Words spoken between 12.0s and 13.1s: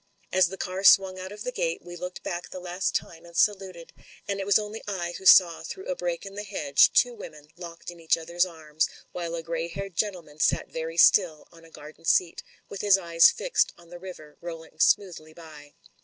seat, with his